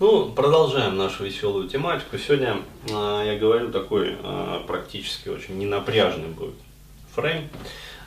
[0.00, 2.18] Ну, продолжаем нашу веселую тематику.
[2.18, 2.58] Сегодня
[2.88, 6.54] э, я говорю такой э, практически очень ненапряжный будет
[7.12, 7.48] фрейм.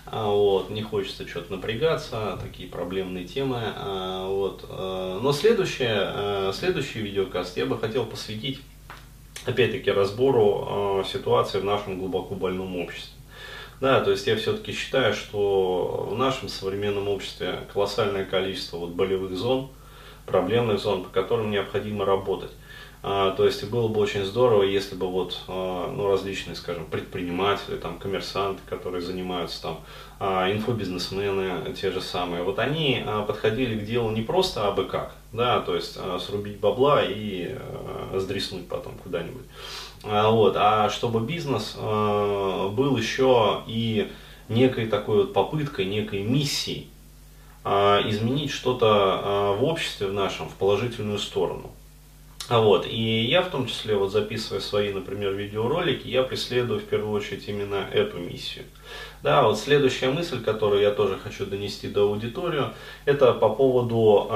[0.06, 3.58] А, вот, не хочется что-то напрягаться, такие проблемные темы.
[3.76, 4.66] А, вот.
[4.70, 8.62] А, но следующее, э, следующий видеокаст я бы хотел посвятить,
[9.46, 13.20] опять-таки, разбору э, ситуации в нашем глубоко больном обществе.
[13.82, 19.36] Да, то есть я все-таки считаю, что в нашем современном обществе колоссальное количество вот болевых
[19.36, 19.72] зон–
[20.32, 22.52] проблемных зон, по которым необходимо работать.
[23.04, 27.78] А, то есть было бы очень здорово, если бы вот, а, ну, различные, скажем, предприниматели,
[27.78, 29.80] там, коммерсанты, которые занимаются там,
[30.20, 35.62] а, инфобизнесмены, те же самые, вот они подходили к делу не просто абы как, да,
[35.62, 37.58] то есть срубить бабла и
[38.14, 39.46] сдреснуть потом куда-нибудь,
[40.04, 44.12] вот, а чтобы бизнес был еще и
[44.48, 46.91] некой такой вот попыткой, некой миссией, а,
[47.64, 51.72] изменить что-то а, в обществе в нашем в положительную сторону.
[52.50, 56.84] А вот, и я в том числе, вот записывая свои, например, видеоролики, я преследую в
[56.84, 58.66] первую очередь именно эту миссию.
[59.24, 62.66] Да, вот следующая мысль, которую я тоже хочу донести до аудитории,
[63.06, 64.28] это по поводу,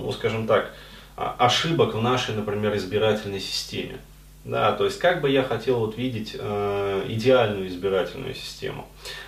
[0.00, 0.74] ну скажем так,
[1.16, 3.98] ошибок в нашей, например, избирательной системе.
[4.44, 8.86] Да, то есть как бы я хотел вот видеть э, идеальную избирательную систему.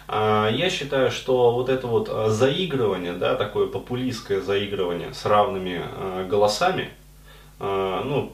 [0.09, 5.83] Э, я считаю, что вот это вот э, заигрывание, да, такое популистское заигрывание с равными
[5.83, 6.91] э, голосами,
[7.61, 8.33] э, ну,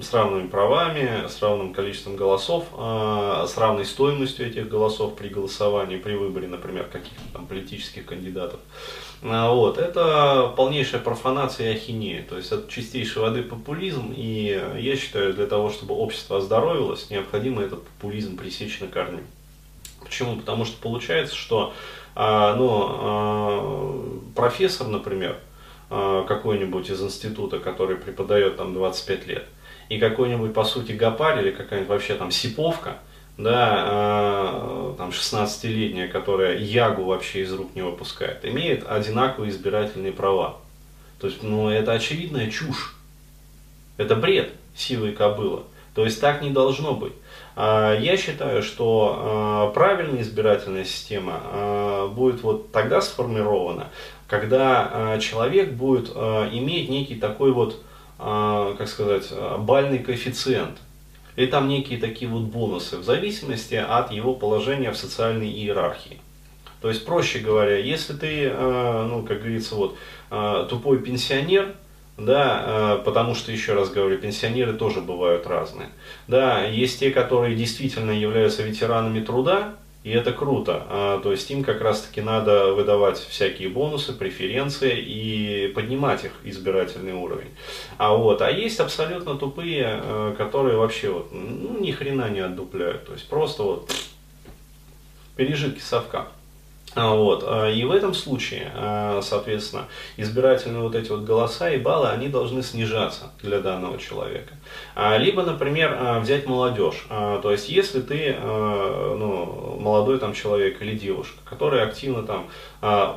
[0.00, 5.96] с равными правами, с равным количеством голосов, э, с равной стоимостью этих голосов при голосовании,
[5.96, 8.60] при выборе, например, каких-то там политических кандидатов.
[9.22, 14.96] А, вот, это полнейшая профанация и ахинея, то есть это чистейшей воды популизм, и я
[14.96, 19.20] считаю, для того, чтобы общество оздоровилось, необходимо этот популизм пресечь на корню.
[20.02, 20.36] Почему?
[20.36, 21.72] Потому что получается, что
[22.14, 25.38] а, ну, а, профессор, например,
[25.90, 29.44] какой-нибудь из института, который преподает там 25 лет,
[29.88, 32.98] и какой-нибудь, по сути, гопарь или какая-нибудь вообще там сиповка,
[33.36, 40.58] да, э, там 16-летняя, которая ягу вообще из рук не выпускает, имеет одинаковые избирательные права.
[41.20, 42.94] То есть, ну, это очевидная чушь.
[43.96, 45.64] Это бред силы кобыла.
[45.94, 47.12] То есть так не должно быть.
[47.56, 53.88] А, я считаю, что а, правильная избирательная система а, будет вот тогда сформирована,
[54.30, 57.82] когда человек будет иметь некий такой вот,
[58.16, 60.78] как сказать, бальный коэффициент–
[61.36, 66.18] или там некие такие вот бонусы в зависимости от его положения в социальной иерархии.
[66.82, 69.96] То есть, проще говоря, если ты, э, ну, как говорится, вот,
[70.30, 71.74] э, тупой пенсионер,
[72.16, 75.88] да, э, потому что, еще раз говорю, пенсионеры тоже бывают разные.
[76.26, 80.86] Да, есть те, которые действительно являются ветеранами труда, и это круто.
[80.88, 87.12] А, то есть им как раз-таки надо выдавать всякие бонусы, преференции и поднимать их избирательный
[87.12, 87.50] уровень.
[87.98, 93.06] А вот, а есть абсолютно тупые, э, которые вообще вот, ну, ни хрена не отдупляют.
[93.06, 93.92] То есть просто вот
[95.36, 96.28] пережитки совка.
[96.94, 97.44] А, вот.
[97.46, 99.86] А, и в этом случае, а, соответственно,
[100.16, 104.54] избирательные вот эти вот голоса и баллы, они должны снижаться для данного человека.
[105.18, 107.06] Либо, например, взять молодежь.
[107.08, 112.48] То есть, если ты ну, молодой там человек или девушка, которые активно там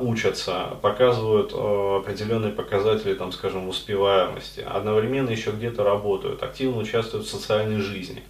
[0.00, 7.80] учатся, показывают определенные показатели, там, скажем, успеваемости, одновременно еще где-то работают, активно участвуют в социальной
[7.80, 8.22] жизни.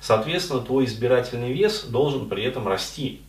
[0.00, 3.20] Соответственно, твой избирательный вес должен при этом расти.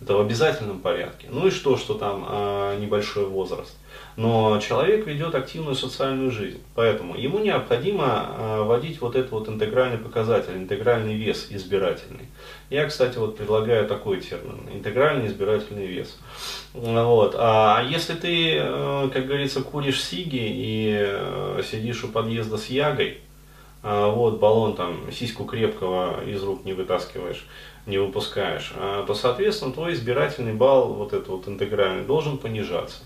[0.00, 1.26] Это в обязательном порядке.
[1.30, 3.74] Ну и что, что там э, небольшой возраст.
[4.16, 6.60] Но человек ведет активную социальную жизнь.
[6.74, 12.26] Поэтому ему необходимо э, вводить вот этот вот интегральный показатель, интегральный вес избирательный.
[12.68, 16.18] Я, кстати, вот предлагаю такой термин, интегральный избирательный вес.
[16.74, 17.34] Вот.
[17.38, 23.18] А если ты, э, как говорится, куришь сиги и э, сидишь у подъезда с ягой,
[23.18, 23.25] а,
[23.86, 27.46] вот, баллон там, сиську крепкого из рук не вытаскиваешь,
[27.86, 33.04] не выпускаешь, а, то, соответственно, твой избирательный балл, вот этот вот интегральный, должен понижаться.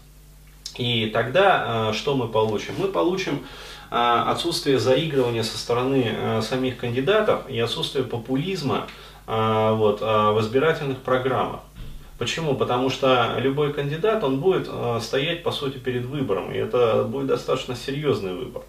[0.77, 2.75] И тогда а, что мы получим?
[2.79, 3.45] Мы получим
[3.91, 8.87] отсутствие заигрывания со стороны самих кандидатов и отсутствие популизма
[9.27, 11.59] вот, в избирательных программах.
[12.21, 12.55] Почему?
[12.55, 17.29] Потому что любой кандидат, он будет э, стоять, по сути, перед выбором, и это будет
[17.29, 18.63] достаточно серьезный выбор.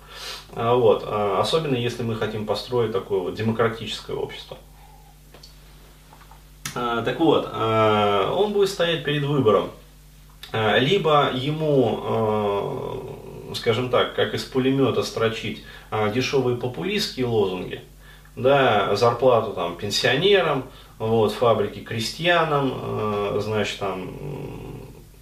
[0.55, 1.03] А, вот.
[1.05, 4.57] А, особенно если мы хотим построить такое вот демократическое общество.
[6.75, 9.71] А, так вот, он будет стоять перед выбором.
[10.53, 13.03] Либо ему,
[13.53, 15.65] скажем так, как из пулемета строчить
[16.13, 17.81] дешевые популистские лозунги,
[18.35, 20.63] да, зарплату там пенсионерам,
[20.99, 24.11] вот, фабрики крестьянам, э, значит, там,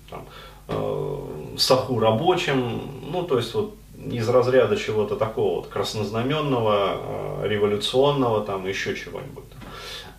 [0.09, 0.25] там
[0.67, 1.17] э,
[1.57, 3.75] саху рабочим, ну, то есть, вот,
[4.11, 9.43] из разряда чего-то такого вот краснознаменного, революционного, там еще чего-нибудь.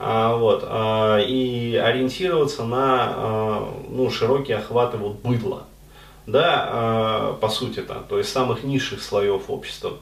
[0.03, 5.65] А, вот, а, и ориентироваться на а, ну, широкие охваты вот быдла,
[6.27, 9.93] да, по сути-то, то есть самых низших слоев общества.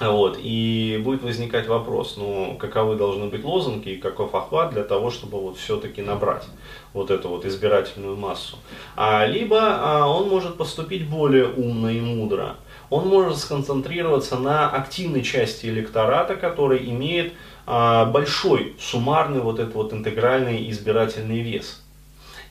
[0.00, 5.10] Вот, и будет возникать вопрос, ну, каковы должны быть лозунги и каков охват для того,
[5.10, 6.44] чтобы вот все-таки набрать
[6.92, 8.56] вот эту вот избирательную массу.
[8.96, 12.56] А, либо а, он может поступить более умно и мудро.
[12.90, 17.32] Он может сконцентрироваться на активной части электората, который имеет
[17.66, 21.82] а, большой суммарный вот этот вот интегральный избирательный вес.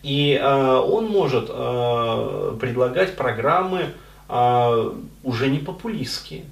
[0.03, 3.93] И а, он может а, предлагать программы
[5.23, 6.45] уже не популистские,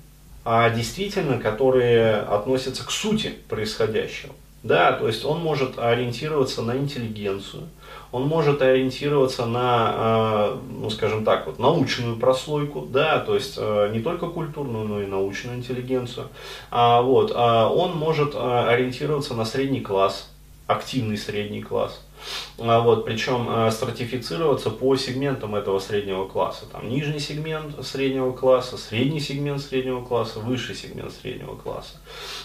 [0.45, 4.33] а действительно, которые относятся к сути происходящего.
[4.61, 7.63] Да, то есть он может ориентироваться на интеллигенцию,
[8.11, 13.89] он может ориентироваться на, э, ну скажем так, вот, научную прослойку, да, то есть э,
[13.93, 16.27] не только культурную, но и научную интеллигенцию.
[16.71, 20.29] А, вот, а он может ориентироваться на средний класс,
[20.69, 21.99] активный средний класс.
[22.59, 26.65] А, вот, причем э, стратифицироваться по сегментам этого среднего класса.
[26.71, 31.97] Там нижний сегмент среднего класса, средний сегмент среднего класса, высший сегмент среднего класса.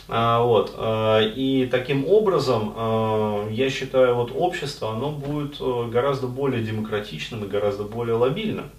[0.08, 5.58] А, вот, э, и таким образом, э, я считаю, вот общество, оно будет
[5.90, 8.70] гораздо более демократичным и гораздо более лобильным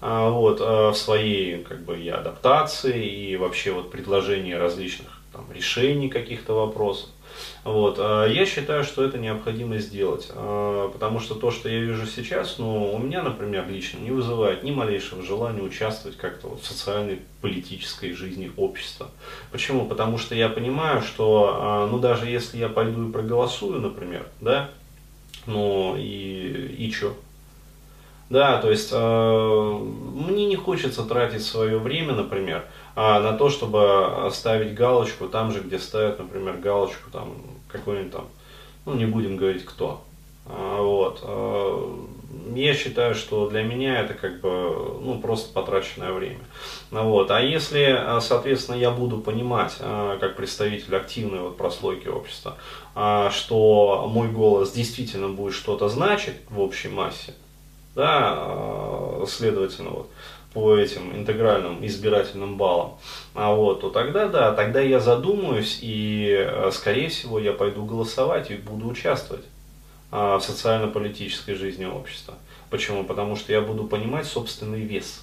[0.00, 6.54] вот, в своей как бы, и адаптации, и вообще вот предложении различных там, решений каких-то
[6.54, 7.10] вопросов.
[7.64, 7.96] Вот.
[7.98, 12.58] А я считаю, что это необходимо сделать, а, потому что то, что я вижу сейчас,
[12.58, 18.12] ну, у меня, например, лично не вызывает ни малейшего желания участвовать как-то в социальной, политической
[18.12, 19.10] жизни общества.
[19.50, 19.86] Почему?
[19.86, 24.70] Потому что я понимаю, что, а, ну, даже если я пойду и проголосую, например, да,
[25.46, 27.16] ну, и, и что?
[28.30, 29.78] Да, то есть э,
[30.14, 32.64] мне не хочется тратить свое время, например,
[32.96, 37.34] а, на то, чтобы ставить галочку там же, где ставят, например, галочку там
[37.68, 38.26] какой-нибудь там,
[38.84, 40.02] ну не будем говорить кто.
[40.46, 41.20] А, вот.
[41.22, 42.06] А,
[42.54, 46.40] я считаю, что для меня это как бы ну, просто потраченное время.
[46.90, 47.30] Ну, вот.
[47.30, 52.56] А если, соответственно, я буду понимать, как представитель активной вот прослойки общества,
[53.30, 57.34] что мой голос действительно будет что-то значить в общей массе,
[57.94, 60.10] да, следовательно, вот,
[60.52, 62.94] по этим интегральным избирательным баллам,
[63.34, 68.50] а вот, то тогда да, тогда я задумаюсь и, а, скорее всего, я пойду голосовать
[68.50, 69.44] и буду участвовать
[70.10, 72.34] а, в социально-политической жизни общества.
[72.68, 73.04] Почему?
[73.04, 75.22] Потому что я буду понимать собственный вес.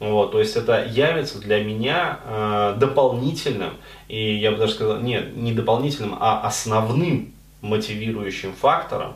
[0.00, 3.72] Вот, то есть это явится для меня э, дополнительным,
[4.06, 9.14] и я бы даже сказал, нет, не дополнительным, а основным мотивирующим фактором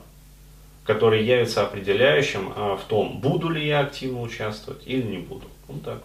[0.85, 5.47] который явится определяющим а, в том, буду ли я активно участвовать или не буду.
[5.69, 6.03] Вот так.